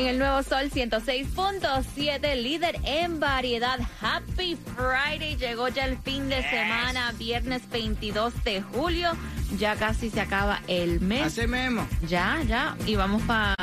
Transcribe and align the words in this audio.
En 0.00 0.06
el 0.06 0.18
nuevo 0.18 0.42
Sol 0.42 0.70
106.7, 0.70 2.34
líder 2.42 2.80
en 2.84 3.20
variedad. 3.20 3.78
Happy 4.00 4.56
Friday. 4.74 5.36
Llegó 5.36 5.68
ya 5.68 5.84
el 5.84 5.98
fin 5.98 6.30
de 6.30 6.42
semana, 6.42 7.12
viernes 7.18 7.68
22 7.68 8.42
de 8.42 8.62
julio. 8.62 9.12
Ya 9.58 9.76
casi 9.76 10.10
se 10.10 10.20
acaba 10.20 10.60
el 10.68 11.00
mes. 11.00 11.22
Así 11.38 11.46
mismo. 11.46 11.86
Ya, 12.08 12.38
ya. 12.46 12.76
Y 12.86 12.96
vamos 12.96 13.22
para 13.22 13.54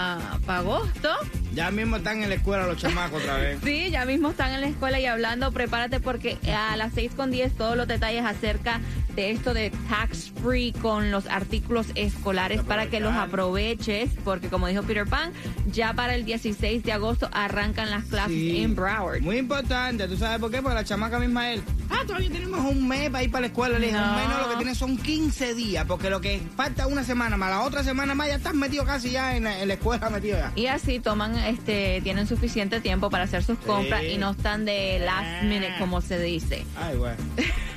agosto. 0.48 1.10
Ya 1.54 1.72
mismo 1.72 1.96
están 1.98 2.22
en 2.22 2.30
la 2.30 2.36
escuela 2.36 2.68
los 2.68 2.78
chamacos 2.78 3.22
otra 3.22 3.38
vez. 3.38 3.60
Sí, 3.64 3.90
ya 3.90 4.06
mismo 4.06 4.30
están 4.30 4.52
en 4.54 4.62
la 4.62 4.68
escuela 4.68 5.00
y 5.00 5.06
hablando. 5.06 5.52
Prepárate 5.52 6.00
porque 6.00 6.38
a 6.54 6.76
las 6.76 6.94
6.10 6.94 7.52
todos 7.54 7.76
los 7.78 7.88
detalles 7.88 8.24
acerca 8.26 8.80
de 9.16 9.32
esto 9.32 9.54
de 9.56 9.72
tax 9.90 10.32
free 10.44 10.72
con 10.74 11.10
los 11.10 11.26
artículos 11.28 11.88
escolares 11.96 12.62
para 12.62 12.88
que 12.88 13.00
los 13.00 13.14
aproveches. 13.16 14.12
Porque 14.24 14.50
como 14.50 14.68
dijo 14.68 14.84
Peter 14.84 15.08
Pan, 15.08 15.32
ya 15.72 15.94
para 15.94 16.14
el 16.16 16.26
16 16.26 16.84
de 16.84 16.92
agosto 16.92 17.30
arrancan 17.32 17.90
las 17.90 18.04
clases 18.06 18.34
Sí. 18.36 18.62
en 18.62 18.76
Broward. 18.76 19.22
Muy 19.22 19.38
importante, 19.38 20.08
¿tú 20.08 20.18
sabes 20.18 20.40
por 20.40 20.52
qué? 20.52 20.62
Porque 20.62 20.76
la 20.76 20.84
chamaca 20.84 21.18
misma 21.18 21.52
él. 21.52 21.64
Ah, 21.90 22.02
todavía 22.06 22.30
tenemos 22.30 22.60
un 22.60 22.88
mes 22.88 23.10
para 23.10 23.24
ir 23.24 23.32
para 23.32 23.42
la 23.42 23.48
escuela. 23.48 23.80
Le 23.80 23.88
dije, 23.88 23.98
No. 23.98 24.10
un 24.10 24.16
mes 24.18 24.28
no, 24.30 24.42
lo 24.42 24.50
que 24.50 24.56
tiene 24.58 24.76
son 24.76 24.98
15 24.98 25.56
días. 25.56 25.77
Porque 25.86 26.10
lo 26.10 26.22
que 26.22 26.42
falta 26.56 26.88
una 26.88 27.04
semana 27.04 27.38
más, 27.38 27.50
la 27.50 27.62
otra 27.62 27.84
semana 27.84 28.16
más, 28.16 28.28
ya 28.28 28.36
estás 28.36 28.54
metido 28.54 28.86
casi 28.86 29.12
ya 29.12 29.36
en 29.36 29.44
la, 29.44 29.62
en 29.62 29.68
la 29.68 29.74
escuela, 29.76 30.10
metido 30.10 30.38
ya. 30.38 30.52
Y 30.56 30.68
así 30.68 31.00
toman, 31.00 31.38
este, 31.38 32.02
tienen 32.02 32.28
suficiente 32.28 32.82
tiempo 32.82 33.10
para 33.10 33.26
hacer 33.26 33.44
sus 33.44 33.60
compras 33.60 34.04
y 34.04 34.18
no 34.18 34.32
están 34.32 34.66
de 34.66 35.00
last 35.00 35.44
minute, 35.44 35.74
como 35.80 36.02
se 36.02 36.20
dice. 36.20 36.66
Ay, 36.76 36.96
güey. 36.96 37.14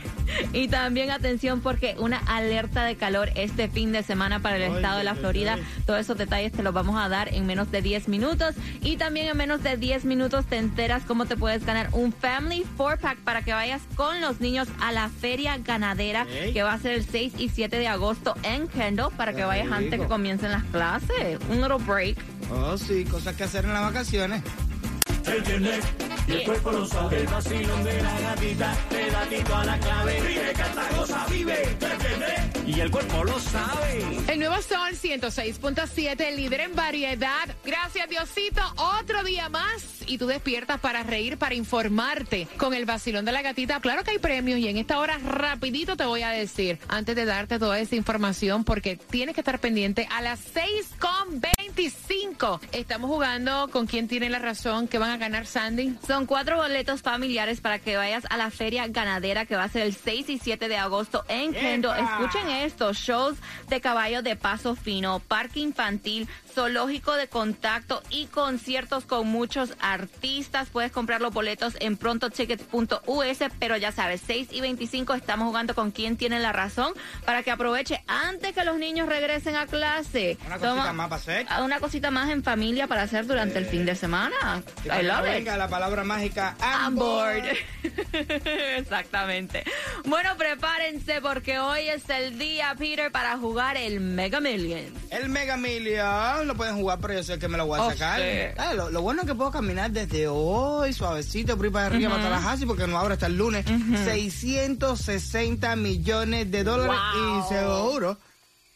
Y 0.53 0.69
también 0.69 1.11
atención 1.11 1.61
porque 1.61 1.95
una 1.99 2.19
alerta 2.19 2.85
de 2.85 2.97
calor 2.97 3.31
este 3.35 3.69
fin 3.69 3.93
de 3.93 4.03
semana 4.03 4.41
para 4.41 4.57
el 4.57 4.63
Ay, 4.63 4.77
estado 4.77 4.99
de 4.99 5.05
la 5.05 5.15
Florida. 5.15 5.55
ay. 5.55 5.65
Todos 5.87 6.01
esos 6.01 6.17
detalles 6.19 6.53
te 6.53 6.63
los 6.63 6.73
vamos 6.75 7.01
a 7.01 7.09
dar 7.09 7.33
en 7.35 7.47
menos 7.47 7.71
de 7.71 7.83
10 7.83 8.09
minutos. 8.09 8.55
Y 8.83 8.97
también 8.97 9.29
en 9.29 9.37
menos 9.37 9.63
de 9.63 9.77
10 9.77 10.05
minutos 10.05 10.47
te 10.47 10.57
enteras 10.57 11.03
cómo 11.07 11.27
te 11.27 11.37
puedes 11.37 11.65
ganar 11.65 11.89
un 11.93 12.13
Family 12.13 12.65
4-Pack 12.77 13.19
para 13.19 13.43
que 13.43 13.53
vayas 13.53 13.83
con 13.95 14.21
los 14.21 14.41
niños 14.41 14.69
a 14.81 14.93
la 14.93 15.09
feria 15.09 15.57
ganadera 15.59 16.27
que 16.53 16.63
va 16.63 16.73
a 16.73 16.79
ser 16.79 16.93
el 16.93 17.05
6 17.05 17.35
y 17.39 17.49
7 17.49 17.79
de 17.79 17.89
agosto 17.89 18.35
en 18.43 18.69
Kendall 18.69 19.13
para 19.17 19.33
que 19.33 19.45
vayas 19.45 19.71
antes 19.71 20.01
que 20.01 20.07
comiencen 20.07 20.51
las 20.51 20.65
clases. 20.65 21.39
Un 21.49 21.61
little 21.61 21.79
break. 21.87 22.17
Oh, 22.53 22.77
sí, 22.77 23.05
cosas 23.05 23.37
que 23.37 23.45
hacer 23.45 23.65
en 23.65 23.73
las 23.73 23.83
vacaciones. 23.83 24.43
El 26.31 26.45
cuerpo 26.45 26.71
lo 26.71 26.87
sabe. 26.87 27.21
El 27.21 27.27
vacilón 27.27 27.85
de 27.85 28.03
la 28.03 28.21
gatita 28.21 28.79
le 28.93 29.11
da 29.11 29.27
tito 29.27 29.57
a 29.57 29.65
la 29.65 29.79
clave. 29.81 30.21
Vive, 30.21 30.53
canta, 30.53 30.89
goza, 30.97 31.27
vive. 31.29 31.77
Y 32.67 32.81
el 32.81 32.91
cuerpo 32.91 33.25
lo 33.25 33.39
sabe. 33.41 34.05
El 34.29 34.39
nuevo 34.39 34.63
Sol 34.63 34.93
106.7, 34.93 36.37
líder 36.37 36.61
en 36.61 36.77
variedad. 36.77 37.49
Gracias, 37.65 38.09
Diosito. 38.09 38.63
Otro 38.77 39.25
día 39.25 39.49
más. 39.49 40.05
Y 40.07 40.19
tú 40.19 40.27
despiertas 40.27 40.79
para 40.79 41.03
reír, 41.03 41.37
para 41.37 41.57
informarte 41.57 42.47
con 42.57 42.75
el 42.75 42.85
vacilón 42.85 43.25
de 43.25 43.33
la 43.33 43.43
gatita. 43.43 43.81
Claro 43.81 44.05
que 44.05 44.13
hay 44.13 44.19
premios 44.19 44.61
y 44.61 44.69
en 44.69 44.77
esta 44.77 44.99
hora 45.01 45.19
rapidito 45.19 45.97
te 45.97 46.05
voy 46.05 46.23
a 46.23 46.31
decir, 46.31 46.79
antes 46.89 47.17
de 47.17 47.25
darte 47.25 47.59
toda 47.59 47.79
esa 47.81 47.97
información, 47.97 48.65
porque 48.65 48.97
tienes 48.97 49.35
que 49.35 49.41
estar 49.41 49.59
pendiente 49.59 50.09
a 50.11 50.21
las 50.21 50.39
6.25. 51.75 52.61
Estamos 52.73 53.11
jugando 53.11 53.69
con 53.71 53.87
quién 53.87 54.09
tiene 54.09 54.29
la 54.31 54.39
razón, 54.39 54.89
que 54.89 54.99
van 54.99 55.11
a 55.11 55.17
ganar 55.17 55.47
Sandy. 55.47 55.97
Son 56.07 56.27
cuatro 56.27 56.57
boletos 56.57 57.03
familiares 57.03 57.61
para 57.61 57.79
que 57.79 57.97
vayas 57.97 58.25
a 58.31 58.37
la 58.37 58.51
feria 58.51 58.87
ganadera 58.89 59.47
que 59.47 59.57
va 59.57 59.65
a 59.65 59.69
ser 59.69 59.83
el 59.83 59.95
6 59.95 60.29
y 60.31 60.39
7 60.39 60.69
de 60.69 60.77
agosto 60.77 61.25
en. 61.29 61.55
¡Epa! 61.55 61.99
Escuchen 61.99 62.49
esto, 62.51 62.93
shows 62.93 63.37
de 63.69 63.81
caballo 63.81 64.23
de 64.23 64.37
paso 64.37 64.75
fino, 64.75 65.21
parque 65.21 65.61
infantil, 65.61 66.29
zoológico 66.53 67.15
de 67.15 67.29
contacto 67.29 68.03
y 68.11 68.27
conciertos 68.27 69.05
con 69.05 69.27
muchos 69.29 69.75
artistas. 69.81 70.69
Puedes 70.71 70.93
comprar 70.93 71.21
los 71.21 71.33
boletos 71.33 71.75
en 71.81 71.97
prontotickets.us, 71.97 73.39
pero 73.59 73.77
ya 73.77 73.93
sabes, 73.93 74.21
6 74.27 74.49
y 74.53 74.61
25 74.61 75.15
estamos 75.15 75.47
jugando 75.47 75.75
con 75.75 75.91
quién 75.91 76.17
tiene 76.17 76.41
la 76.41 76.53
razón 76.53 76.93
para 77.25 77.43
que 77.43 77.51
aproveche 77.51 78.03
antes 78.07 78.53
que 78.55 78.65
los 78.65 78.79
niños 78.79 79.09
regresen 79.09 79.57
a 79.57 79.67
clase. 79.67 80.37
Una 80.47 80.57
cosita 80.59 80.71
Toma- 80.71 80.93
más 80.93 81.09
para 81.09 81.21
hacer. 81.21 81.47
Una 81.65 81.79
cosita 81.81 82.11
más 82.11 82.31
en 82.31 82.43
familia 82.43 82.87
para 82.87 83.03
hacer 83.03 83.27
durante 83.27 83.59
el 83.59 83.67
fin 83.67 83.85
de 83.85 83.95
semana. 83.95 84.63
I 84.85 85.03
love 85.05 85.21
it. 85.27 85.33
venga 85.35 85.57
la 85.57 85.69
palabra 85.69 86.05
mágica, 86.05 86.57
I'm 86.61 86.95
board. 86.97 87.45
Exactamente. 88.77 89.65
Bueno, 90.05 90.37
prepárense 90.37 91.21
porque 91.21 91.59
hoy 91.59 91.89
es 91.89 92.09
el 92.11 92.39
día, 92.39 92.75
Peter, 92.79 93.11
para 93.13 93.37
jugar 93.39 93.77
el 93.77 94.01
Mega 94.01 94.41
Millions. 94.41 94.93
El 95.11 95.29
Mega 95.29 95.57
Million 95.57 96.47
lo 96.47 96.55
pueden 96.55 96.77
jugar, 96.77 96.99
pero 97.01 97.15
yo 97.15 97.23
sé 97.23 97.39
que 97.39 97.49
me 97.49 97.57
lo 97.59 97.67
voy 97.67 97.79
a 97.79 97.83
Oh, 97.85 97.91
sacar. 97.91 98.21
sí. 98.21 98.55
Ah, 98.59 98.73
lo, 98.75 98.91
lo 98.91 99.03
bueno 99.03 99.23
es 99.23 99.29
que 99.29 99.35
puedo 99.35 99.51
caminar 99.51 99.91
desde 99.91 100.29
hoy, 100.29 100.93
suavecito, 100.93 101.57
por 101.57 101.67
ahí 101.67 101.73
para 101.73 101.87
arriba, 101.87 102.11
para 102.11 102.23
Tallahassee, 102.31 102.67
porque 102.67 102.87
no 102.87 102.99
abro 102.99 103.15
hasta 103.15 103.27
el 103.27 103.37
lunes. 103.37 103.65
660 104.05 105.77
millones 105.77 106.51
de 106.51 106.65
dólares 106.65 106.97
Wow. 107.15 107.39
y 107.45 107.49
seguro 107.49 108.17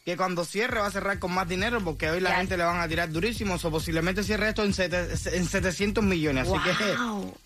que 0.05 0.15
cuando 0.15 0.45
cierre 0.45 0.79
va 0.79 0.85
a 0.85 0.91
cerrar 0.91 1.17
con 1.17 1.31
más 1.33 1.49
dinero, 1.49 1.81
porque 1.83 2.11
hoy 2.11 2.19
la 2.19 2.29
Yes. 2.29 2.37
gente 2.37 2.57
le 2.57 2.63
van 2.63 2.79
a 2.79 2.87
tirar 2.87 3.09
durísimo, 3.11 3.55
o 3.55 3.71
posiblemente 3.71 4.23
cierre 4.23 4.49
esto 4.49 4.63
en, 4.63 4.71
sete- 4.71 5.07
en 5.35 5.47
700 5.47 6.03
millones. 6.03 6.47
Así 6.47 6.59
que 6.63 6.95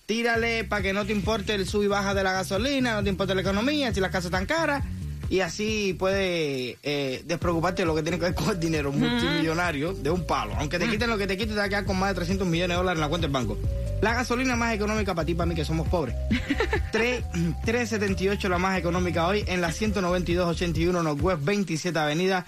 tírale 0.05 0.65
para 0.65 0.81
que 0.81 0.91
no 0.91 1.05
te 1.05 1.13
importe 1.13 1.55
el 1.55 1.65
sub 1.65 1.83
y 1.83 1.87
baja 1.87 2.13
de 2.13 2.21
la 2.21 2.33
gasolina, 2.33 2.95
no 2.95 3.03
te 3.03 3.09
importe 3.09 3.33
la 3.33 3.39
economía, 3.41 3.93
si 3.93 4.01
las 4.01 4.11
casas 4.11 4.25
están 4.25 4.45
caras. 4.45 4.83
Y 5.29 5.41
así 5.41 5.94
puede 5.97 6.78
eh, 6.81 7.22
despreocuparte 7.25 7.84
de 7.84 7.85
lo 7.85 7.94
que 7.95 8.01
tiene 8.01 8.17
que 8.17 8.25
ver 8.25 8.34
con 8.35 8.50
el 8.50 8.59
dinero 8.59 8.91
multimillonario 8.91 9.94
de 9.94 10.09
un 10.09 10.25
palo. 10.25 10.53
Aunque 10.57 10.79
te 10.79 10.90
quiten 10.90 11.09
lo 11.09 11.17
que 11.19 11.28
te 11.28 11.38
quiten, 11.38 11.50
te 11.53 11.59
va 11.59 11.66
a 11.66 11.69
quedar 11.69 11.85
con 11.85 12.00
más 12.00 12.09
de 12.09 12.16
300 12.16 12.47
millones 12.47 12.69
de 12.69 12.75
dólares 12.78 12.97
en 12.97 13.01
la 13.01 13.09
cuenta 13.09 13.28
del 13.28 13.34
banco. 13.34 13.57
La 14.01 14.13
gasolina 14.16 14.56
más 14.56 14.73
económica 14.73 15.13
para 15.13 15.25
ti, 15.25 15.35
para 15.35 15.45
mí, 15.45 15.53
que 15.56 15.66
somos 15.66 15.88
pobres. 15.88 16.16
Tres- 16.91 17.23
3.78 17.66 18.47
la 18.50 18.57
más 18.57 18.78
económica 18.79 19.28
hoy 19.28 19.44
en 19.45 19.62
la 19.62 19.69
192.81 19.69 21.03
Northwest 21.03 21.44
27 21.44 22.00
Avenida. 22.00 22.45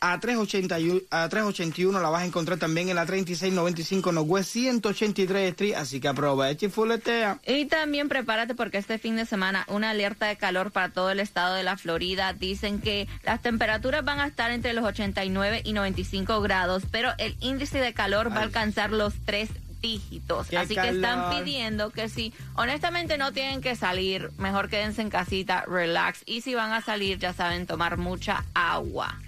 A 0.00 0.20
381, 0.20 1.00
a 1.10 1.28
381 1.28 2.00
la 2.00 2.10
vas 2.10 2.22
a 2.22 2.26
encontrar 2.26 2.58
también 2.58 2.88
en 2.88 2.96
la 2.96 3.06
3695 3.06 4.12
Northwest 4.12 4.50
183 4.50 5.50
Street. 5.50 5.74
Así 5.74 6.00
que 6.00 6.08
aprovecha 6.08 6.66
y 6.66 6.68
fuletea. 6.68 7.38
Y 7.46 7.66
también 7.66 8.08
prepárate 8.08 8.54
porque 8.54 8.78
este 8.78 8.98
fin 8.98 9.16
de 9.16 9.26
semana 9.26 9.64
una 9.68 9.90
alerta 9.90 10.26
de 10.26 10.36
calor 10.36 10.70
para 10.70 10.90
todo 10.90 11.10
el 11.10 11.20
estado 11.20 11.54
de 11.54 11.62
la 11.62 11.76
Florida. 11.76 12.32
Dicen 12.32 12.80
que 12.80 13.08
las 13.24 13.42
temperaturas 13.42 14.04
van 14.04 14.20
a 14.20 14.26
estar 14.26 14.50
entre 14.50 14.72
los 14.72 14.84
89 14.84 15.62
y 15.64 15.72
95 15.72 16.40
grados, 16.40 16.84
pero 16.90 17.10
el 17.18 17.36
índice 17.40 17.78
de 17.78 17.94
calor 17.94 18.30
va 18.30 18.40
a 18.40 18.42
alcanzar 18.42 18.90
los 18.90 19.14
tres 19.24 19.50
dígitos. 19.80 20.48
¡Qué 20.48 20.58
Así 20.58 20.74
que 20.74 20.88
están 20.88 21.30
pidiendo 21.30 21.90
que 21.90 22.08
si 22.08 22.32
honestamente 22.54 23.18
no 23.18 23.32
tienen 23.32 23.60
que 23.60 23.76
salir, 23.76 24.30
mejor 24.38 24.68
quédense 24.68 25.02
en 25.02 25.10
casita, 25.10 25.64
relax. 25.66 26.22
Y 26.26 26.40
si 26.40 26.54
van 26.54 26.72
a 26.72 26.80
salir, 26.80 27.18
ya 27.18 27.32
saben, 27.32 27.66
tomar 27.66 27.96
mucha 27.96 28.44
agua. 28.54 29.18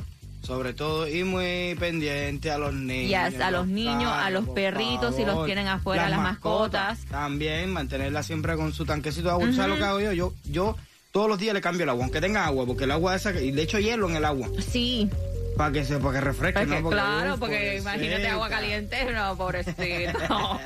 Sobre 0.49 0.73
todo, 0.73 1.07
y 1.07 1.25
muy 1.25 1.77
pendiente 1.79 2.51
a 2.51 2.57
los 2.57 2.73
niños. 2.73 3.33
Yes, 3.33 3.39
a 3.39 3.51
los 3.51 3.67
niños, 3.69 4.11
a 4.11 4.31
los 4.31 4.49
perritos, 4.49 5.15
si 5.15 5.23
los 5.27 5.45
tienen 5.45 5.69
afuera, 5.69 6.09
las 6.09 6.21
mascotas. 6.21 7.01
También, 7.11 7.71
mantenerla 7.71 8.23
siempre 8.23 8.57
con 8.57 8.73
su 8.73 8.87
tanquecito 8.87 9.29
de 9.29 9.33
agua. 9.33 9.47
¿Tú 9.47 9.53
¿Sabes 9.53 9.73
lo 9.73 9.77
que 9.77 9.85
hago 9.85 10.01
yo? 10.01 10.13
Yo, 10.15 10.33
yo 10.45 10.75
todos 11.13 11.29
los 11.29 11.39
días 11.39 11.53
le 11.53 11.61
cambio 11.61 11.83
el 11.83 11.91
agua, 11.91 12.05
aunque 12.05 12.23
tenga 12.23 12.47
agua, 12.47 12.65
porque 12.65 12.85
el 12.85 12.93
agua 12.93 13.15
esa, 13.15 13.39
y 13.39 13.53
le 13.53 13.61
echo 13.61 13.79
hielo 13.79 14.09
en 14.09 14.17
el 14.17 14.25
agua, 14.25 14.49
Sí, 14.67 15.11
para 15.59 15.71
que 15.71 15.85
se, 15.85 15.99
para 15.99 16.15
que 16.15 16.21
refresque, 16.23 16.61
porque, 16.61 16.77
¿no? 16.77 16.83
Porque, 16.83 16.97
claro, 16.97 17.35
uf, 17.35 17.41
porque 17.41 17.57
pobrecita. 17.57 17.97
imagínate 17.97 18.29
agua 18.29 18.49
caliente, 18.49 19.13
no, 19.13 19.37
pobrecito. 19.37 19.79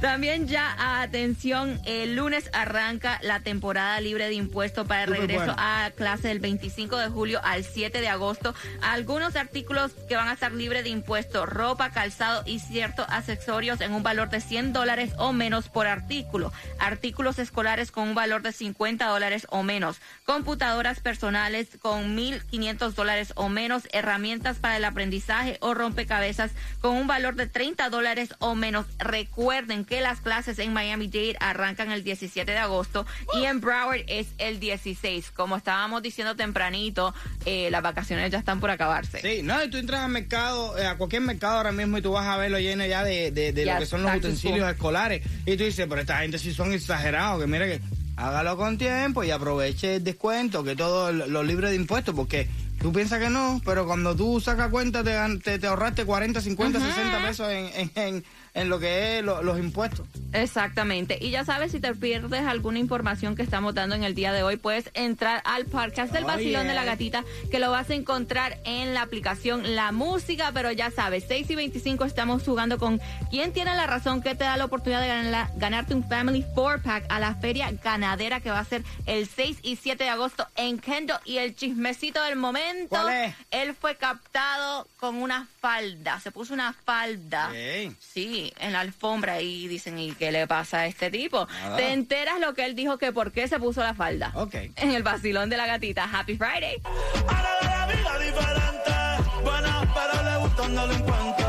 También 0.00 0.46
ya, 0.48 1.02
atención, 1.02 1.80
el 1.84 2.16
lunes 2.16 2.50
arranca 2.52 3.18
la 3.22 3.40
temporada 3.40 4.00
libre 4.00 4.26
de 4.26 4.34
impuestos 4.34 4.86
para 4.86 5.04
el 5.04 5.10
regreso 5.10 5.46
bueno. 5.46 5.54
a 5.58 5.90
clase 5.94 6.28
del 6.28 6.40
25 6.40 6.96
de 6.96 7.08
julio 7.08 7.40
al 7.42 7.64
7 7.64 8.00
de 8.00 8.08
agosto. 8.08 8.54
Algunos 8.82 9.36
artículos 9.36 9.92
que 10.08 10.16
van 10.16 10.28
a 10.28 10.34
estar 10.34 10.52
libres 10.52 10.84
de 10.84 10.90
impuestos, 10.90 11.48
ropa, 11.48 11.90
calzado 11.90 12.42
y 12.46 12.58
ciertos 12.58 13.06
accesorios 13.08 13.80
en 13.80 13.92
un 13.92 14.02
valor 14.02 14.28
de 14.28 14.40
100 14.40 14.72
dólares 14.72 15.12
o 15.18 15.32
menos 15.32 15.68
por 15.68 15.86
artículo. 15.86 16.52
Artículos 16.78 17.38
escolares 17.38 17.90
con 17.90 18.08
un 18.08 18.14
valor 18.14 18.42
de 18.42 18.52
50 18.52 19.06
dólares 19.06 19.46
o 19.50 19.62
menos. 19.62 19.96
Computadoras 20.24 21.00
personales 21.00 21.68
con 21.80 22.16
1.500 22.16 22.92
dólares 22.92 23.32
o 23.36 23.48
menos. 23.48 23.88
Herramientas 23.92 24.58
para 24.58 24.76
el 24.76 24.84
aprendizaje 24.84 25.58
o 25.60 25.74
rompecabezas 25.74 26.50
con 26.80 26.96
un 26.96 27.06
valor 27.06 27.34
de 27.36 27.46
30 27.46 27.88
dólares 27.88 28.34
o 28.38 28.54
menos. 28.54 28.86
Recuerden 28.98 29.84
que 29.86 30.00
las 30.00 30.20
clases 30.20 30.58
en 30.58 30.72
Miami-Dade 30.72 31.36
arrancan 31.40 31.92
el 31.92 32.02
17 32.04 32.50
de 32.50 32.58
agosto 32.58 33.06
y 33.40 33.44
en 33.44 33.60
Broward 33.60 34.02
es 34.06 34.28
el 34.38 34.60
16. 34.60 35.30
Como 35.30 35.56
estábamos 35.56 36.02
diciendo 36.02 36.36
tempranito, 36.36 37.14
eh, 37.44 37.70
las 37.70 37.82
vacaciones 37.82 38.30
ya 38.30 38.38
están 38.38 38.60
por 38.60 38.70
acabarse. 38.70 39.20
Sí, 39.20 39.42
no, 39.42 39.62
y 39.62 39.70
tú 39.70 39.78
entras 39.78 40.00
al 40.00 40.10
mercado, 40.10 40.76
eh, 40.78 40.86
a 40.86 40.96
cualquier 40.96 41.22
mercado 41.22 41.56
ahora 41.58 41.72
mismo 41.72 41.98
y 41.98 42.02
tú 42.02 42.12
vas 42.12 42.26
a 42.26 42.36
verlo 42.36 42.58
lleno 42.58 42.84
ya 42.86 43.04
de, 43.04 43.30
de, 43.30 43.52
de 43.52 43.66
lo 43.66 43.78
que 43.78 43.86
son 43.86 44.02
los 44.02 44.14
utensilios 44.16 44.68
escolares. 44.70 45.22
Y 45.44 45.56
tú 45.56 45.64
dices, 45.64 45.86
pero 45.88 46.00
esta 46.00 46.18
gente 46.18 46.38
sí 46.38 46.52
son 46.52 46.72
exagerados, 46.72 47.40
que 47.40 47.46
mira 47.46 47.66
que 47.66 47.80
hágalo 48.16 48.56
con 48.56 48.78
tiempo 48.78 49.22
y 49.24 49.30
aproveche 49.30 49.96
el 49.96 50.04
descuento, 50.04 50.64
que 50.64 50.74
todo 50.74 51.12
lo, 51.12 51.42
libre 51.42 51.70
de 51.70 51.76
impuestos, 51.76 52.14
porque 52.14 52.48
tú 52.80 52.92
piensas 52.92 53.20
que 53.20 53.30
no, 53.30 53.60
pero 53.64 53.86
cuando 53.86 54.16
tú 54.16 54.40
sacas 54.40 54.70
cuenta 54.70 55.04
te, 55.04 55.14
te, 55.38 55.58
te 55.58 55.66
ahorraste 55.66 56.04
40, 56.04 56.40
50, 56.40 56.80
60 56.80 57.26
pesos 57.26 57.48
en, 57.50 57.70
en, 57.74 57.90
en, 57.94 58.24
en 58.56 58.68
lo 58.68 58.80
que 58.80 59.18
es 59.18 59.24
lo- 59.24 59.42
los 59.42 59.58
impuestos. 59.58 60.06
Exactamente. 60.32 61.18
Y 61.20 61.30
ya 61.30 61.44
sabes, 61.44 61.72
si 61.72 61.80
te 61.80 61.94
pierdes 61.94 62.44
alguna 62.46 62.78
información 62.78 63.36
que 63.36 63.42
estamos 63.42 63.74
dando 63.74 63.94
en 63.94 64.02
el 64.04 64.14
día 64.14 64.32
de 64.32 64.42
hoy, 64.42 64.56
puedes 64.56 64.90
entrar 64.94 65.40
al 65.44 65.66
podcast 65.66 66.12
del 66.12 66.24
Oh, 66.24 66.28
Vacilón 66.28 66.62
yeah. 66.62 66.70
de 66.70 66.74
la 66.74 66.84
Gatita, 66.84 67.24
que 67.50 67.58
lo 67.58 67.70
vas 67.70 67.88
a 67.90 67.94
encontrar 67.94 68.58
en 68.64 68.92
la 68.94 69.02
aplicación 69.02 69.74
La 69.76 69.92
Música. 69.92 70.50
Pero 70.52 70.72
ya 70.72 70.90
sabes, 70.90 71.24
6 71.28 71.48
y 71.50 71.54
25 71.54 72.04
estamos 72.04 72.42
jugando 72.42 72.78
con 72.78 73.00
quién 73.30 73.52
tiene 73.52 73.74
la 73.76 73.86
razón 73.86 74.20
que 74.22 74.34
te 74.34 74.44
da 74.44 74.56
la 74.56 74.64
oportunidad 74.66 75.00
de 75.00 75.08
ganar- 75.08 75.50
ganarte 75.56 75.94
un 75.94 76.06
Family 76.08 76.44
4-Pack 76.54 77.06
a 77.08 77.20
la 77.20 77.34
feria 77.36 77.70
ganadera 77.82 78.40
que 78.40 78.50
va 78.50 78.58
a 78.60 78.64
ser 78.64 78.82
el 79.06 79.26
6 79.28 79.58
y 79.62 79.76
7 79.76 80.04
de 80.04 80.10
agosto 80.10 80.46
en 80.56 80.78
Kendo. 80.78 81.18
Y 81.24 81.38
el 81.38 81.54
chismecito 81.54 82.22
del 82.24 82.36
momento, 82.36 82.88
¿Cuál 82.90 83.12
es? 83.12 83.34
él 83.50 83.74
fue 83.74 83.96
captado 83.96 84.86
con 84.98 85.16
una 85.16 85.46
falda, 85.60 86.20
se 86.20 86.30
puso 86.30 86.52
una 86.54 86.72
falda. 86.72 87.50
Ey. 87.54 87.94
Sí, 88.00 88.45
en 88.58 88.72
la 88.72 88.80
alfombra 88.80 89.40
y 89.40 89.68
dicen, 89.68 89.98
¿y 89.98 90.12
qué 90.12 90.32
le 90.32 90.46
pasa 90.46 90.80
a 90.80 90.86
este 90.86 91.10
tipo? 91.10 91.46
Nada. 91.46 91.76
Te 91.76 91.92
enteras 91.92 92.40
lo 92.40 92.54
que 92.54 92.64
él 92.64 92.74
dijo 92.74 92.98
que 92.98 93.12
por 93.12 93.32
qué 93.32 93.48
se 93.48 93.58
puso 93.58 93.82
la 93.82 93.94
falda. 93.94 94.32
Ok. 94.34 94.54
En 94.76 94.92
el 94.92 95.02
vacilón 95.02 95.50
de 95.50 95.56
la 95.56 95.66
gatita. 95.66 96.08
Happy 96.12 96.36
Friday. 96.36 96.80
Ahora 96.84 97.50
la 97.62 97.86
vida 97.86 98.18
diferente. 98.18 99.42
Buena, 99.42 99.94
pero 99.94 100.22
le 100.24 100.36
gustan 100.38 100.74
delincuentes. 100.74 101.45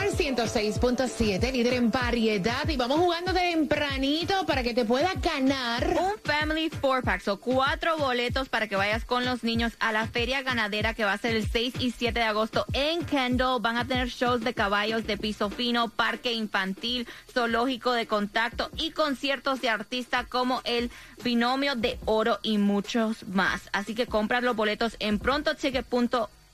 Sol 0.00 0.16
106.7, 0.16 1.52
líder 1.52 1.74
en 1.74 1.90
variedad. 1.90 2.66
Y 2.68 2.76
vamos 2.76 2.98
jugando 3.00 3.34
tempranito 3.34 4.46
para 4.46 4.62
que 4.62 4.72
te 4.72 4.86
puedas 4.86 5.20
ganar. 5.20 5.94
Un 6.00 6.14
Family 6.24 6.70
Four 6.70 7.02
Pack, 7.02 7.28
o 7.28 7.38
cuatro 7.38 7.98
boletos 7.98 8.48
para 8.48 8.66
que 8.66 8.76
vayas 8.76 9.04
con 9.04 9.26
los 9.26 9.44
niños 9.44 9.74
a 9.78 9.92
la 9.92 10.06
feria 10.06 10.40
ganadera 10.40 10.94
que 10.94 11.04
va 11.04 11.12
a 11.12 11.18
ser 11.18 11.36
el 11.36 11.46
6 11.46 11.74
y 11.80 11.90
7 11.90 12.18
de 12.18 12.24
agosto 12.24 12.64
en 12.72 13.04
Kendall. 13.04 13.60
Van 13.60 13.76
a 13.76 13.86
tener 13.86 14.08
shows 14.08 14.42
de 14.42 14.54
caballos 14.54 15.06
de 15.06 15.18
piso 15.18 15.50
fino, 15.50 15.90
parque 15.90 16.32
infantil, 16.32 17.06
zoológico 17.34 17.92
de 17.92 18.06
contacto 18.06 18.70
y 18.78 18.92
conciertos 18.92 19.60
de 19.60 19.68
artistas 19.68 20.26
como 20.26 20.62
el 20.64 20.90
Binomio 21.22 21.74
de 21.74 21.98
Oro 22.06 22.38
y 22.42 22.56
muchos 22.56 23.26
más. 23.26 23.68
Así 23.72 23.94
que 23.94 24.06
compras 24.06 24.42
los 24.42 24.56
boletos 24.56 24.96
en 24.98 25.18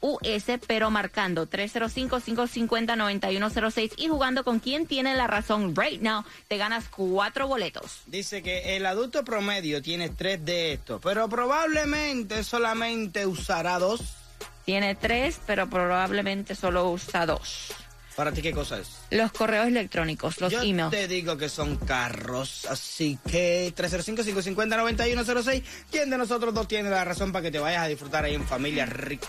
prontoticket.us, 0.00 0.60
pero 0.66 0.90
marcando 0.90 1.48
305-550-9106 1.48 3.92
y 3.96 4.08
jugando 4.08 4.44
con 4.44 4.58
quien 4.60 4.86
tiene 4.86 5.14
la 5.14 5.26
razón 5.26 5.74
right 5.76 6.00
now, 6.00 6.24
te 6.48 6.56
ganas 6.56 6.84
cuatro 6.88 7.46
boletos. 7.48 8.00
Dice 8.06 8.42
que 8.42 8.76
el 8.76 8.86
adulto 8.86 9.24
promedio 9.24 9.82
tiene 9.82 10.08
tres 10.10 10.44
de 10.44 10.74
estos, 10.74 11.00
pero 11.02 11.28
probablemente 11.28 12.44
solamente 12.44 13.26
usará 13.26 13.78
dos. 13.78 14.00
Tiene 14.64 14.94
tres, 14.96 15.40
pero 15.46 15.68
probablemente 15.68 16.54
solo 16.54 16.88
usa 16.90 17.26
dos. 17.26 17.72
¿Para 18.16 18.32
ti 18.32 18.40
qué 18.40 18.52
cosa 18.52 18.78
es? 18.78 18.88
Los 19.10 19.30
correos 19.30 19.66
electrónicos, 19.66 20.40
los 20.40 20.50
Yo 20.50 20.62
emails. 20.62 20.90
te 20.90 21.06
digo 21.06 21.36
que 21.36 21.50
son 21.50 21.76
carros, 21.76 22.66
así 22.70 23.18
que 23.30 23.74
305-550-9106. 23.76 25.62
¿Quién 25.90 26.08
de 26.08 26.16
nosotros 26.16 26.54
dos 26.54 26.66
tiene 26.66 26.88
la 26.88 27.04
razón 27.04 27.30
para 27.30 27.42
que 27.42 27.50
te 27.50 27.58
vayas 27.58 27.84
a 27.84 27.88
disfrutar 27.88 28.24
ahí 28.24 28.34
en 28.34 28.46
familia 28.46 28.86
rica? 28.86 29.28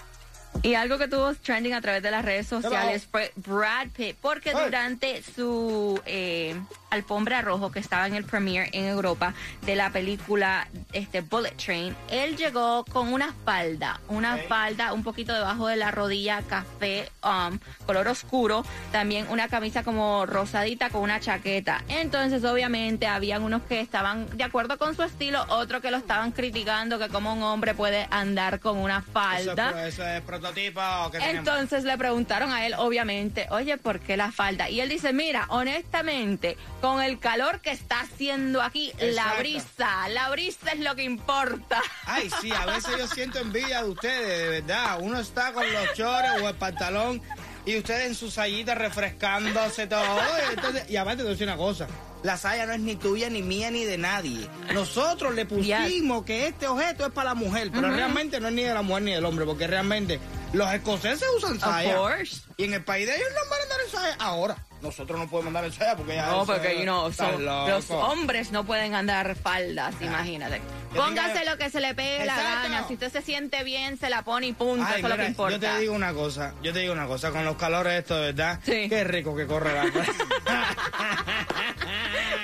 Y 0.63 0.75
algo 0.75 0.97
que 0.97 1.07
tuvo 1.07 1.33
trending 1.35 1.73
a 1.73 1.81
través 1.81 2.03
de 2.03 2.11
las 2.11 2.25
redes 2.25 2.47
sociales 2.47 3.07
fue 3.09 3.31
Brad 3.35 3.87
Pitt, 3.95 4.17
porque 4.21 4.51
durante 4.51 5.21
su 5.23 6.01
eh, 6.05 6.59
alfombra 6.89 7.41
rojo 7.41 7.71
que 7.71 7.79
estaba 7.79 8.07
en 8.07 8.15
el 8.15 8.23
premiere 8.23 8.69
en 8.73 8.85
Europa 8.85 9.33
de 9.65 9.75
la 9.75 9.91
película 9.91 10.67
este 10.93 11.21
Bullet 11.21 11.55
Train, 11.55 11.95
él 12.09 12.37
llegó 12.37 12.85
con 12.85 13.13
una 13.13 13.33
falda, 13.45 13.99
una 14.07 14.37
falda 14.37 14.93
un 14.93 15.03
poquito 15.03 15.33
debajo 15.33 15.67
de 15.67 15.75
la 15.75 15.91
rodilla, 15.91 16.41
café, 16.43 17.09
um, 17.23 17.59
color 17.85 18.07
oscuro, 18.07 18.65
también 18.91 19.27
una 19.29 19.47
camisa 19.47 19.83
como 19.83 20.25
rosadita 20.25 20.89
con 20.89 21.01
una 21.01 21.19
chaqueta. 21.19 21.83
Entonces, 21.87 22.43
obviamente, 22.43 23.07
habían 23.07 23.43
unos 23.43 23.61
que 23.63 23.79
estaban 23.79 24.27
de 24.35 24.43
acuerdo 24.43 24.77
con 24.77 24.95
su 24.95 25.03
estilo, 25.03 25.45
otros 25.49 25.81
que 25.81 25.91
lo 25.91 25.97
estaban 25.97 26.31
criticando, 26.31 26.99
que 26.99 27.09
como 27.09 27.33
un 27.33 27.43
hombre 27.43 27.73
puede 27.73 28.07
andar 28.11 28.59
con 28.59 28.77
una 28.77 29.01
falda. 29.01 29.87
es, 29.87 29.93
eso 29.93 30.07
es 30.07 30.21
prototipo. 30.47 31.11
que. 31.11 31.17
Entonces 31.29 31.83
le 31.83 31.97
preguntaron 31.97 32.51
a 32.51 32.65
él, 32.65 32.73
obviamente, 32.77 33.47
oye, 33.51 33.77
¿por 33.77 33.99
qué 33.99 34.17
la 34.17 34.31
falda? 34.31 34.69
Y 34.69 34.81
él 34.81 34.89
dice, 34.89 35.13
mira, 35.13 35.45
honestamente, 35.49 36.57
con 36.81 37.01
el 37.01 37.19
calor 37.19 37.61
que 37.61 37.71
está 37.71 38.01
haciendo 38.01 38.61
aquí, 38.61 38.91
la 38.99 39.35
brisa, 39.39 40.09
la 40.09 40.29
brisa 40.29 40.71
es 40.71 40.79
lo 40.79 40.95
que 40.95 41.03
importa. 41.03 41.81
Ay, 42.05 42.29
sí, 42.41 42.51
a 42.51 42.65
veces 42.65 42.97
yo 42.97 43.07
siento 43.07 43.39
envidia 43.39 43.83
de 43.83 43.89
ustedes, 43.89 44.27
de 44.39 44.61
verdad. 44.61 44.97
Uno 45.01 45.19
está 45.19 45.53
con 45.53 45.71
los 45.71 45.93
chores 45.93 46.31
o 46.41 46.49
el 46.49 46.55
pantalón 46.55 47.21
y 47.67 47.77
ustedes 47.77 48.07
en 48.07 48.15
su 48.15 48.31
sayita 48.31 48.75
refrescándose 48.75 49.87
todo. 49.87 50.19
Entonces, 50.51 50.89
y 50.89 50.95
aparte 50.95 51.17
te 51.17 51.23
voy 51.23 51.31
a 51.31 51.33
decir 51.33 51.47
una 51.47 51.57
cosa. 51.57 51.87
La 52.23 52.37
saya 52.37 52.65
no 52.65 52.73
es 52.73 52.79
ni 52.79 52.95
tuya, 52.95 53.29
ni 53.29 53.41
mía, 53.43 53.69
ni 53.71 53.83
de 53.83 53.97
nadie. 53.97 54.47
Nosotros 54.73 55.35
le 55.35 55.45
pusimos 55.45 56.23
que 56.23 56.47
este 56.47 56.65
objeto 56.67 57.05
es 57.05 57.11
para 57.11 57.29
la 57.29 57.35
mujer, 57.35 57.69
pero 57.71 57.91
realmente 57.91 58.39
no 58.39 58.47
es 58.47 58.53
ni 58.53 58.63
de 58.63 58.73
la 58.73 58.81
mujer 58.81 59.03
ni 59.03 59.11
del 59.11 59.25
hombre, 59.25 59.45
porque 59.45 59.67
realmente 59.67 60.19
los 60.53 60.73
escoceses 60.73 61.27
usan 61.35 61.59
saya. 61.59 61.95
course. 61.95 62.41
Y 62.57 62.63
en 62.65 62.73
el 62.73 62.83
país 62.83 63.05
de 63.07 63.15
ellos 63.15 63.27
no 63.33 63.49
van 63.49 63.59
a 63.59 63.63
andar 63.63 63.77
en 63.85 63.91
saya. 63.91 64.15
Ahora, 64.19 64.55
nosotros 64.81 65.19
no 65.19 65.27
podemos 65.29 65.47
andar 65.49 65.65
en 65.65 65.73
saya 65.73 65.95
porque 65.95 66.15
ya 66.15 66.25
No, 66.27 66.45
porque 66.45 66.81
estás 66.83 67.15
son- 67.15 67.45
los 67.45 67.89
hombres 67.91 68.51
no 68.51 68.63
pueden 68.65 68.95
andar 68.95 69.35
faldas, 69.35 69.95
imagínate. 70.01 70.61
Yo 70.93 71.03
Póngase 71.03 71.43
lo 71.45 71.57
que 71.57 71.69
se 71.69 71.79
le 71.81 71.93
pegue 71.93 72.25
la 72.25 72.35
gana. 72.37 72.87
Si 72.87 72.93
usted 72.93 73.11
se 73.11 73.21
siente 73.21 73.63
bien, 73.63 73.97
se 73.99 74.09
la 74.09 74.21
pone 74.23 74.47
y 74.47 74.53
punto. 74.53 74.85
Ay, 74.87 74.99
Eso 74.99 75.07
es 75.07 75.13
lo 75.13 75.17
que 75.21 75.25
importa. 75.27 75.55
Yo 75.55 75.59
te 75.59 75.79
digo 75.79 75.93
una 75.93 76.13
cosa, 76.13 76.53
yo 76.63 76.73
te 76.73 76.79
digo 76.79 76.93
una 76.93 77.05
cosa, 77.07 77.31
con 77.31 77.43
los 77.45 77.55
calores 77.57 77.93
esto, 77.99 78.19
verdad, 78.19 78.59
Sí. 78.63 78.87
qué 78.89 79.03
rico 79.03 79.35
que 79.35 79.45
corre 79.45 79.73
la 79.73 79.83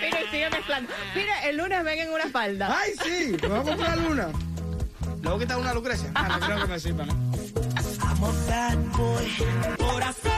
Mira, 0.02 0.22
y 0.22 0.28
sigue 0.30 0.50
mezclando. 0.50 0.92
Mira, 1.16 1.44
el 1.50 1.58
lunes 1.58 1.84
ven 1.84 2.00
en 2.00 2.12
una 2.12 2.28
falda. 2.30 2.78
Ay, 2.80 2.92
sí, 3.04 3.38
me 3.42 3.48
voy 3.48 3.60
a 3.60 3.64
comprar 3.64 3.98
una. 4.00 4.28
Le 4.28 5.30
voy 5.30 5.38
a 5.38 5.40
quitar 5.40 5.58
una 5.58 5.74
Lucrecia. 5.74 6.12
Ah, 6.16 6.28
no 6.40 6.46
creo 6.46 6.60
que 6.62 6.68
me 6.68 6.80
sirva, 6.80 7.06
¿no? 7.06 7.33
I'm 8.26 8.30
a 8.32 8.98
boy. 8.98 10.33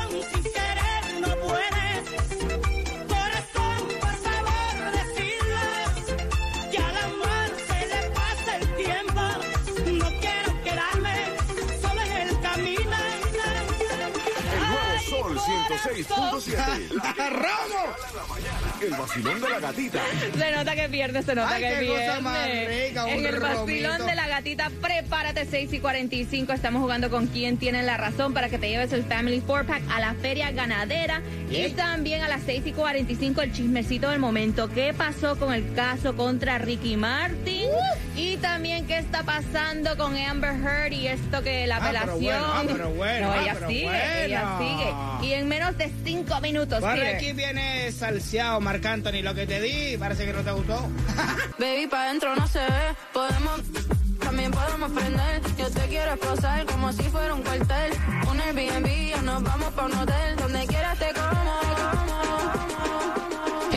106.7. 15.69 16.93
La 17.17 17.29
¡Ramos! 17.29 18.81
El 18.81 18.91
vacilón 18.91 19.41
de 19.41 19.50
la 19.50 19.60
gatita. 19.60 20.00
Se 20.38 20.51
nota 20.51 20.75
que 20.75 20.89
pierde, 20.89 21.24
se 21.24 21.36
nota 21.36 21.50
Ay, 21.55 21.63
que 21.63 21.69
qué 21.69 21.75
pierde. 21.79 22.05
cosa 22.07 22.19
más 22.22 22.48
rica, 22.48 23.03
un 23.05 23.10
en 23.12 23.25
el 23.25 23.39
vacilón 23.39 23.91
romito. 23.93 24.05
de 24.05 24.15
la 24.15 24.27
gatita, 24.27 24.72
prepárate 24.81 25.45
6 25.50 25.74
y 25.74 25.79
45. 25.79 26.53
Estamos 26.53 26.81
jugando 26.81 27.10
con 27.10 27.27
quien 27.27 27.57
tiene 27.57 27.84
la 27.84 27.98
razón 27.98 28.34
para 28.34 28.50
que 28.50 28.57
te 28.57 28.69
lleves 28.69 28.91
el 28.93 29.03
Family 29.05 29.41
Four 29.41 29.65
Pack 29.65 29.81
a 29.91 30.00
la 30.00 30.13
feria 30.15 30.51
ganadera. 30.51 31.22
Y 31.50 31.69
también 31.69 32.22
a 32.22 32.27
las 32.27 32.41
6 32.45 32.63
y 32.67 32.72
45 32.74 33.41
el 33.41 33.51
chismecito 33.53 34.10
del 34.10 34.19
momento. 34.19 34.69
¿Qué 34.69 34.93
pasó 34.93 35.38
con 35.38 35.53
el 35.53 35.74
caso 35.74 36.15
contra 36.15 36.57
Ricky 36.57 36.98
Martin? 36.98 37.69
Y 38.15 38.38
también 38.38 38.86
qué 38.88 38.98
está 38.98 39.24
pasando 39.24 39.98
con 39.98 40.15
Amber 40.17 40.51
Heard 40.55 40.93
y 40.93 41.07
esto 41.07 41.41
que 41.43 41.67
la 41.67 41.77
Ah, 41.77 41.79
pero 41.91 42.00
apelación. 42.00 42.22
bueno, 42.22 42.45
ah, 42.53 42.63
pero 42.65 42.89
bueno, 42.91 43.27
no, 43.27 43.34
ah, 43.34 43.41
ella 43.41 43.53
pero 43.55 43.67
sigue, 43.67 43.84
bueno. 43.86 44.24
ella 44.25 44.57
sigue. 44.57 45.27
Y 45.27 45.34
en 45.34 45.50
menos 45.59 45.77
de 45.77 45.89
cinco 46.03 46.41
minutos. 46.41 46.79
Por 46.81 46.93
Peter. 46.93 47.15
aquí 47.15 47.31
viene 47.31 47.91
salseado, 47.91 48.59
Marc 48.59 48.85
Anthony. 48.85 49.21
Lo 49.24 49.33
que 49.33 49.47
te 49.47 49.62
di, 49.62 49.97
parece 49.97 50.25
que 50.25 50.33
no 50.33 50.41
te 50.41 50.51
gustó. 50.51 50.89
Baby, 51.59 51.88
pa' 51.88 52.07
dentro 52.07 52.35
no 52.35 52.45
se 52.47 52.59
ve. 52.59 52.95
Podemos, 53.13 53.62
también 54.19 54.51
podemos 54.51 54.91
prender. 54.91 55.41
Yo 55.57 55.69
te 55.69 55.81
quiero 55.88 56.13
esposar 56.13 56.65
como 56.65 56.91
si 56.91 57.03
fuera 57.03 57.33
un 57.33 57.41
cuartel. 57.41 57.93
Un 58.29 58.41
Airbnb 58.41 59.17
o 59.17 59.21
nos 59.21 59.43
vamos 59.43 59.74
pa' 59.74 59.85
un 59.85 59.93
hotel. 59.93 60.35
Donde 60.35 60.67
quieras 60.67 61.00
te 61.00 61.13
como. 61.13 62.25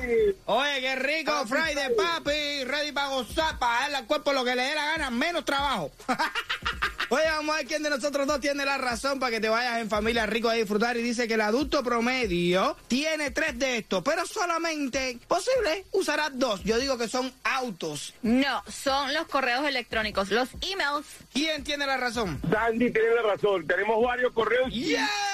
días. 0.00 0.34
Oye, 0.46 0.80
qué 0.80 0.96
rico, 0.96 1.46
Friday, 1.46 1.94
papi. 1.94 2.64
Ready 2.64 2.92
para 2.92 3.08
gozar, 3.08 3.58
para 3.58 3.82
darle 3.82 3.98
al 3.98 4.06
cuerpo 4.06 4.32
lo 4.32 4.46
que 4.46 4.56
le 4.56 4.62
dé 4.62 4.74
la 4.74 4.86
gana, 4.86 5.10
menos 5.10 5.44
trabajo. 5.44 5.90
Oye, 7.08 7.24
vamos 7.24 7.54
a 7.54 7.58
ver 7.58 7.66
quién 7.66 7.82
de 7.82 7.90
nosotros 7.90 8.26
dos 8.26 8.40
tiene 8.40 8.64
la 8.64 8.78
razón 8.78 9.18
para 9.18 9.30
que 9.30 9.40
te 9.40 9.48
vayas 9.48 9.80
en 9.80 9.88
familia 9.90 10.26
rico 10.26 10.48
a 10.48 10.54
disfrutar. 10.54 10.96
Y 10.96 11.02
dice 11.02 11.28
que 11.28 11.34
el 11.34 11.40
adulto 11.40 11.82
promedio 11.82 12.76
tiene 12.88 13.30
tres 13.30 13.58
de 13.58 13.78
estos, 13.78 14.02
pero 14.02 14.26
solamente 14.26 15.18
posible 15.28 15.84
usará 15.92 16.30
dos. 16.30 16.62
Yo 16.64 16.78
digo 16.78 16.96
que 16.98 17.08
son 17.08 17.32
autos. 17.44 18.14
No, 18.22 18.62
son 18.68 19.12
los 19.12 19.26
correos 19.26 19.66
electrónicos, 19.66 20.30
los 20.30 20.48
emails. 20.62 21.06
¿Quién 21.32 21.62
tiene 21.64 21.86
la 21.86 21.96
razón? 21.96 22.40
Sandy 22.50 22.90
tiene 22.90 23.14
la 23.14 23.22
razón. 23.22 23.66
Tenemos 23.66 24.02
varios 24.02 24.32
correos. 24.32 24.72
¡Yepa! 24.72 25.33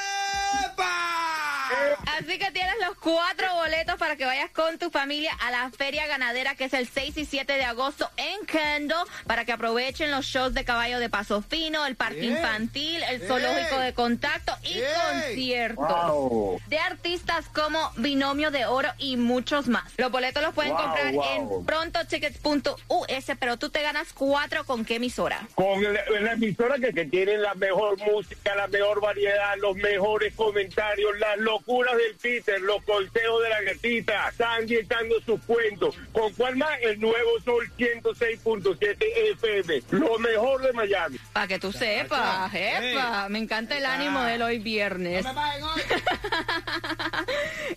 Así 2.18 2.38
que 2.38 2.50
tienes 2.50 2.74
los 2.86 2.96
cuatro 2.96 3.46
boletos 3.54 3.96
para 3.96 4.16
que 4.16 4.24
vayas 4.24 4.50
con 4.50 4.78
tu 4.78 4.90
familia 4.90 5.32
a 5.40 5.50
la 5.50 5.70
feria 5.70 6.06
ganadera 6.06 6.54
que 6.54 6.64
es 6.64 6.74
el 6.74 6.88
6 6.88 7.16
y 7.16 7.24
7 7.24 7.52
de 7.52 7.64
agosto 7.64 8.10
en 8.16 8.46
Kendall 8.46 9.06
para 9.26 9.44
que 9.44 9.52
aprovechen 9.52 10.10
los 10.10 10.26
shows 10.26 10.54
de 10.54 10.64
caballo 10.64 10.98
de 10.98 11.08
paso 11.08 11.42
fino, 11.42 11.86
el 11.86 11.96
parque 11.96 12.20
Bien. 12.20 12.36
infantil, 12.36 13.02
el 13.04 13.18
Bien. 13.18 13.28
zoológico 13.28 13.78
de 13.78 13.94
contacto 13.94 14.56
y 14.62 14.74
Bien. 14.74 14.84
Conciertos 15.30 15.86
Wow. 16.10 16.60
de 16.68 16.78
artistas 16.78 17.46
como 17.54 17.90
Binomio 17.96 18.50
de 18.50 18.66
Oro 18.66 18.88
y 18.98 19.16
muchos 19.16 19.68
más. 19.68 19.84
Los 19.96 20.10
boletos 20.10 20.42
los 20.42 20.54
pueden 20.54 20.72
Wow, 20.72 20.82
comprar 20.82 21.12
wow. 21.12 21.24
en 21.58 21.66
prontotickets.us, 21.66 23.36
pero 23.38 23.56
tú 23.56 23.70
te 23.70 23.82
ganas 23.82 24.12
cuatro 24.12 24.64
con 24.64 24.84
qué 24.84 24.96
emisora. 24.96 25.46
Con 25.54 25.82
la, 25.82 26.00
la 26.20 26.32
emisora 26.32 26.76
que, 26.78 26.92
que 26.92 27.04
tiene 27.06 27.38
la 27.38 27.54
mejor 27.54 27.98
música, 27.98 28.54
la 28.54 28.66
mejor 28.68 29.00
variedad, 29.00 29.54
los 29.58 29.76
mejores 29.76 30.34
comentarios, 30.34 31.18
las 31.18 31.38
locuras 31.38 31.96
del 31.96 32.14
Peter, 32.16 32.60
los 32.60 32.82
consejos 32.84 33.42
de 33.42 33.48
la 33.48 33.62
gatita, 33.62 34.32
Sandy 34.36 34.76
echando 34.76 35.16
sus 35.24 35.40
cuentos. 35.44 35.96
¿Con 36.12 36.32
cuál 36.34 36.56
más? 36.56 36.70
El 36.82 37.00
nuevo 37.00 37.30
Sol 37.44 37.70
106.7 37.78 38.96
FM. 39.32 39.82
Lo 39.90 40.18
mejor 40.18 40.62
de 40.62 40.72
Miami. 40.72 41.18
Para 41.32 41.46
que 41.46 41.58
tú 41.58 41.72
sepas, 41.72 42.50
jefa. 42.50 43.28
Me 43.28 43.38
encanta 43.38 43.76
el 43.76 43.86
ánimo 43.86 44.22
de 44.22 44.34
él 44.34 44.42
hoy 44.42 44.58
viernes. 44.58 45.19
No 45.22 45.28
me 45.28 45.34
paguen 45.34 45.64
hoy. 45.64 45.80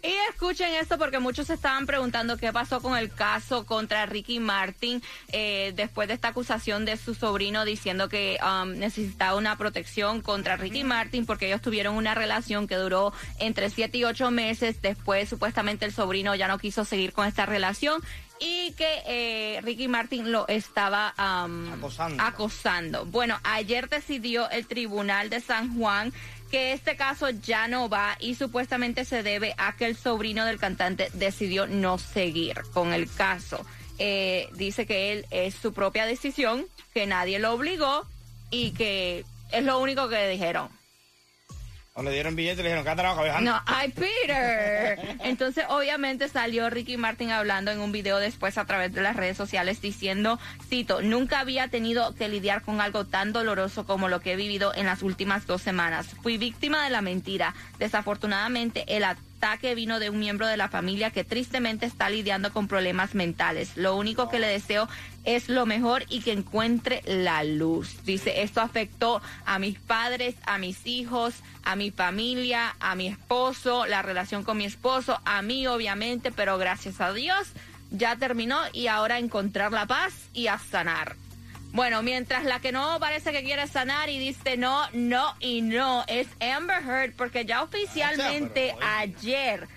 Y 0.01 0.13
escuchen 0.29 0.73
esto 0.73 0.97
porque 0.97 1.19
muchos 1.19 1.47
se 1.47 1.53
estaban 1.53 1.85
preguntando 1.85 2.37
qué 2.37 2.51
pasó 2.51 2.81
con 2.81 2.97
el 2.97 3.09
caso 3.09 3.65
contra 3.65 4.05
Ricky 4.05 4.39
Martin 4.39 5.01
eh, 5.29 5.71
después 5.75 6.07
de 6.07 6.15
esta 6.15 6.29
acusación 6.29 6.83
de 6.83 6.97
su 6.97 7.13
sobrino 7.13 7.63
diciendo 7.63 8.09
que 8.09 8.37
um, 8.43 8.71
necesitaba 8.71 9.37
una 9.37 9.57
protección 9.57 10.21
contra 10.21 10.57
Ricky 10.57 10.83
Martin 10.83 11.25
porque 11.25 11.47
ellos 11.47 11.61
tuvieron 11.61 11.95
una 11.95 12.15
relación 12.15 12.67
que 12.67 12.75
duró 12.75 13.13
entre 13.39 13.69
7 13.69 13.97
y 13.97 14.03
8 14.03 14.31
meses. 14.31 14.81
Después 14.81 15.29
supuestamente 15.29 15.85
el 15.85 15.93
sobrino 15.93 16.35
ya 16.35 16.47
no 16.47 16.57
quiso 16.57 16.83
seguir 16.85 17.13
con 17.13 17.27
esta 17.27 17.45
relación 17.45 18.01
y 18.43 18.73
que 18.73 19.01
eh, 19.05 19.61
Ricky 19.61 19.87
Martin 19.87 20.31
lo 20.33 20.45
estaba 20.49 21.13
um, 21.17 21.71
Acosando. 21.71 22.21
acosando. 22.23 23.05
Bueno, 23.05 23.39
ayer 23.43 23.87
decidió 23.87 24.49
el 24.49 24.67
Tribunal 24.67 25.29
de 25.29 25.39
San 25.39 25.77
Juan 25.77 26.11
que 26.51 26.73
este 26.73 26.97
caso 26.97 27.29
ya 27.29 27.69
no 27.69 27.87
va 27.87 28.17
y 28.19 28.35
supuestamente 28.35 29.05
se 29.05 29.23
debe 29.23 29.55
a 29.57 29.77
que 29.77 29.85
el 29.85 29.95
sobrino 29.95 30.45
del 30.45 30.59
cantante 30.59 31.09
decidió 31.13 31.67
no 31.67 31.97
seguir 31.97 32.61
con 32.73 32.93
el 32.93 33.09
caso. 33.09 33.65
Eh, 33.97 34.49
dice 34.53 34.85
que 34.85 35.13
él 35.13 35.25
es 35.31 35.55
su 35.55 35.71
propia 35.73 36.05
decisión, 36.05 36.65
que 36.93 37.07
nadie 37.07 37.39
lo 37.39 37.53
obligó 37.53 38.05
y 38.51 38.71
que 38.71 39.23
es 39.51 39.63
lo 39.63 39.79
único 39.79 40.09
que 40.09 40.27
dijeron. 40.27 40.67
O 41.95 42.01
le 42.01 42.11
dieron 42.11 42.35
billete 42.35 42.61
y 42.61 42.63
le 42.63 42.69
dijeron, 42.69 42.85
¿qué 42.85 42.95
trabajo, 42.95 43.21
viejando? 43.21 43.51
No, 43.51 43.61
ay, 43.67 43.89
Peter. 43.89 45.17
Entonces, 45.23 45.65
obviamente 45.69 46.27
salió 46.27 46.71
Ricky 46.71 46.97
Martin 46.97 47.29
hablando 47.29 47.69
en 47.69 47.79
un 47.79 47.91
video 47.91 48.17
después 48.17 48.57
a 48.57 48.65
través 48.65 48.91
de 48.93 49.01
las 49.01 49.15
redes 49.15 49.37
sociales 49.37 49.79
diciendo, 49.79 50.39
cito, 50.67 51.03
nunca 51.03 51.39
había 51.39 51.67
tenido 51.67 52.15
que 52.15 52.29
lidiar 52.29 52.63
con 52.63 52.81
algo 52.81 53.05
tan 53.05 53.31
doloroso 53.31 53.85
como 53.85 54.09
lo 54.09 54.21
que 54.21 54.33
he 54.33 54.35
vivido 54.35 54.73
en 54.73 54.87
las 54.87 55.03
últimas 55.03 55.45
dos 55.45 55.61
semanas. 55.61 56.07
Fui 56.23 56.39
víctima 56.39 56.83
de 56.83 56.89
la 56.89 57.01
mentira. 57.01 57.53
Desafortunadamente, 57.77 58.85
el 58.87 59.03
ataque 59.43 59.75
vino 59.75 59.99
de 59.99 60.09
un 60.09 60.19
miembro 60.19 60.47
de 60.47 60.55
la 60.55 60.69
familia 60.69 61.11
que 61.11 61.25
tristemente 61.25 61.85
está 61.85 62.09
lidiando 62.09 62.53
con 62.53 62.69
problemas 62.69 63.13
mentales. 63.13 63.75
Lo 63.75 63.97
único 63.97 64.29
que 64.29 64.39
le 64.39 64.47
deseo 64.47 64.87
es 65.25 65.49
lo 65.49 65.65
mejor 65.65 66.05
y 66.07 66.21
que 66.21 66.31
encuentre 66.31 67.01
la 67.05 67.43
luz. 67.43 67.97
Dice, 68.05 68.43
esto 68.43 68.61
afectó 68.61 69.21
a 69.45 69.59
mis 69.59 69.77
padres, 69.79 70.35
a 70.45 70.57
mis 70.59 70.87
hijos, 70.87 71.35
a 71.63 71.75
mi 71.75 71.91
familia, 71.91 72.77
a 72.79 72.95
mi 72.95 73.07
esposo, 73.07 73.85
la 73.85 74.01
relación 74.01 74.43
con 74.43 74.57
mi 74.57 74.63
esposo, 74.63 75.19
a 75.25 75.41
mí 75.41 75.67
obviamente, 75.67 76.31
pero 76.31 76.57
gracias 76.57 77.01
a 77.01 77.11
Dios 77.11 77.49
ya 77.91 78.15
terminó 78.15 78.59
y 78.71 78.87
ahora 78.87 79.19
encontrar 79.19 79.73
la 79.73 79.85
paz 79.85 80.13
y 80.33 80.47
a 80.47 80.57
sanar. 80.57 81.17
Bueno, 81.73 82.03
mientras 82.03 82.45
la 82.45 82.59
que 82.59 82.71
no 82.71 82.99
parece 82.99 83.31
que 83.31 83.43
quiere 83.43 83.65
sanar 83.67 84.07
y 84.07 84.19
dice 84.19 84.57
no, 84.57 84.87
no 84.93 85.35
y 85.39 85.63
no 85.63 86.03
es 86.07 86.27
Amber 86.39 86.83
Heard 86.83 87.15
porque 87.15 87.45
ya 87.45 87.63
oficialmente 87.63 88.75
pero, 88.75 88.87
ayer 88.87 89.67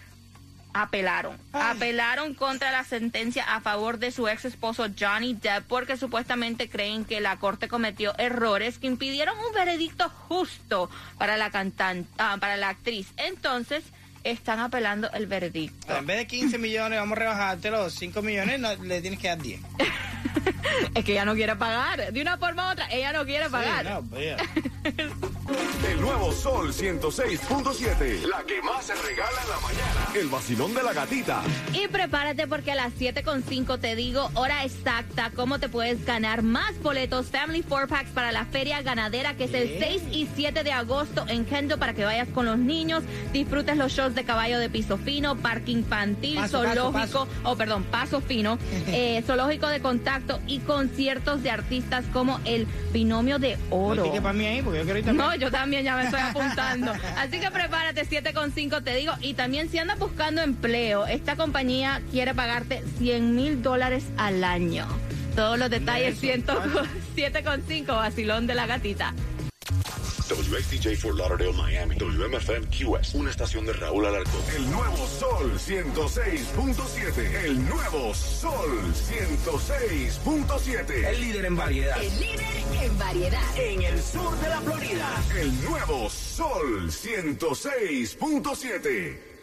apelaron. 0.75 1.39
Apelaron 1.55 2.35
contra 2.35 2.71
la 2.71 2.85
sentencia 2.85 3.45
a 3.55 3.63
favor 3.63 3.99
de 3.99 4.11
su 4.11 4.29
ex 4.29 4.45
esposo 4.45 4.89
Johnny 4.99 5.33
Depp 5.33 5.67
porque 5.67 5.97
supuestamente 5.97 6.69
creen 6.69 7.07
que 7.07 7.23
la 7.23 7.39
corte 7.39 7.67
cometió 7.67 8.13
errores 8.19 8.79
que 8.79 8.89
impidieron 8.89 9.39
un 9.39 9.55
veredicto 9.55 10.11
justo 10.11 10.91
para 11.17 11.39
la 11.39 11.51
cantante, 11.51 12.11
para 12.19 12.59
la 12.59 12.69
actriz. 12.69 13.09
Entonces, 13.17 13.85
están 14.31 14.61
apelando 14.61 15.11
el 15.13 15.27
veredicto. 15.27 15.97
En 15.97 16.07
vez 16.07 16.19
de 16.19 16.27
15 16.27 16.59
millones, 16.59 16.99
vamos 16.99 17.17
a 17.17 17.21
rebajarte 17.21 17.71
los 17.71 17.95
5 17.95 18.23
millones, 18.23 18.61
no, 18.61 18.75
le 18.75 19.01
tienes 19.01 19.19
que 19.21 19.29
dar 19.29 19.39
10. 19.39 19.61
Es 20.95 21.05
que 21.05 21.13
ella 21.13 21.25
no 21.25 21.35
quiere 21.35 21.57
pagar. 21.57 22.13
De 22.13 22.21
una 22.21 22.37
forma 22.37 22.69
u 22.69 22.73
otra, 22.73 22.87
ella 22.91 23.13
no 23.13 23.25
quiere 23.25 23.49
pagar. 23.49 23.85
Sí, 23.85 23.93
no, 23.93 24.03
pues, 24.03 24.37
El 25.91 26.01
nuevo 26.01 26.33
Sol 26.33 26.73
106.7. 26.73 28.23
La 28.27 28.43
que 28.45 28.61
más 28.63 28.85
se 28.85 28.95
regala 28.95 29.43
en 29.43 29.49
la 29.49 29.61
mañana. 29.61 30.06
El 30.17 30.29
vacilón 30.29 30.73
de 30.73 30.83
la 30.83 30.95
gatita. 30.95 31.43
Y 31.75 31.89
prepárate 31.89 32.47
porque 32.47 32.73
a 32.73 32.75
las 32.75 32.95
7.5 32.95 33.79
te 33.79 33.95
digo 33.97 34.31
hora 34.33 34.65
exacta 34.65 35.31
cómo 35.37 35.59
te 35.59 35.69
puedes 35.69 36.07
ganar 36.07 36.43
más 36.43 36.81
boletos 36.83 37.27
Family 37.27 37.63
Four 37.63 37.87
Packs 37.87 38.09
para 38.13 38.33
la 38.33 38.47
feria 38.47 38.81
ganadera 38.81 39.35
que 39.37 39.45
es 39.45 39.53
el 39.53 39.79
6 39.79 40.03
y 40.13 40.27
7 40.35 40.65
de 40.65 40.73
agosto 40.73 41.27
en 41.29 41.45
Kendo 41.45 41.79
para 41.79 41.93
que 41.93 42.07
vayas 42.07 42.29
con 42.29 42.47
los 42.47 42.57
niños, 42.57 43.05
disfrutes 43.35 43.77
los 43.77 43.93
shows 43.93 44.15
de 44.15 44.25
caballo 44.25 44.59
de 44.59 44.71
piso 44.71 44.97
fino, 44.97 45.37
parque 45.37 45.73
infantil, 45.73 46.37
Paso, 46.37 46.63
paso, 46.63 46.75
zoológico, 46.75 47.29
o 47.45 47.57
perdón, 47.57 47.85
paso 47.85 48.23
fino, 48.23 48.59
eh, 48.87 49.23
zoológico 49.27 49.69
de 49.69 49.81
contacto 49.81 50.41
y 50.47 50.61
conciertos 50.61 51.43
de 51.43 51.51
artistas 51.51 52.07
como 52.15 52.41
el 52.47 52.67
binomio 52.95 53.39
de 53.39 53.59
oro. 53.69 54.07
¿No 54.07 54.23
para 54.23 54.33
mí 54.33 54.47
ahí? 54.47 54.63
Porque 54.63 54.79
yo 54.79 54.85
quiero 54.85 54.99
ir 54.99 55.05
también. 55.05 55.27
No, 55.29 55.35
yo 55.35 55.51
también 55.51 55.85
ya 55.85 55.95
me 55.95 56.05
estoy 56.05 56.21
apuntando. 56.23 56.95
Así 57.19 57.39
que 57.39 57.51
prepárate, 57.51 58.09
7,5 58.09 58.83
te 58.83 58.95
digo. 58.95 59.13
Y 59.21 59.35
también 59.35 59.69
si 59.69 59.79
andas 59.79 59.99
buscando 60.07 60.41
empleo, 60.41 61.05
esta 61.07 61.35
compañía 61.35 62.01
quiere 62.13 62.33
pagarte 62.33 62.85
100 62.99 63.35
mil 63.35 63.61
dólares 63.61 64.05
al 64.17 64.45
año. 64.45 64.87
Todos 65.35 65.59
los 65.59 65.69
detalles, 65.69 66.23
7,5 66.23 67.87
vacilón 67.87 68.47
de 68.47 68.55
la 68.55 68.67
gatita. 68.67 69.13
WXTJ 70.29 70.97
for 70.97 71.15
Lauderdale, 71.15 71.53
Miami. 71.53 71.95
WMFM 71.97 72.67
QS. 72.69 73.15
Una 73.15 73.31
estación 73.31 73.65
de 73.67 73.73
Raúl 73.73 74.07
Alarcón. 74.07 74.43
El 74.57 74.69
nuevo 74.71 75.07
Sol 75.07 75.53
106.7. 75.57 77.45
El 77.45 77.65
nuevo 77.69 78.13
Sol 78.15 78.93
106.7. 78.93 81.09
El 81.09 81.21
líder 81.21 81.45
en 81.47 81.57
variedad. 81.57 82.01
El 82.03 82.21
líder 82.21 82.45
en 82.83 82.99
variedad. 82.99 83.57
En 83.57 83.83
el 83.83 84.01
sur 84.01 84.37
de 84.41 84.49
la 84.49 84.61
Florida. 84.61 85.09
El 85.39 85.65
nuevo 85.65 86.11
Sol 86.11 86.91
106.7. 86.91 89.36